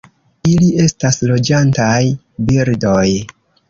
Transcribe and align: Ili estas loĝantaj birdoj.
Ili 0.51 0.69
estas 0.85 1.21
loĝantaj 1.33 1.95
birdoj. 2.51 3.09